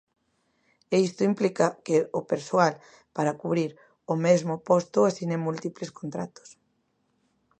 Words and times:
E 0.93 0.95
isto 1.07 1.21
implica 1.31 1.65
que 1.85 1.97
o 2.19 2.21
persoal 2.31 2.73
para 3.15 3.37
cubrir 3.41 3.71
o 4.13 4.15
mesmo 4.25 4.53
posto 4.69 4.97
asine 5.09 5.37
múltiples 5.45 5.89
contratos. 5.99 6.49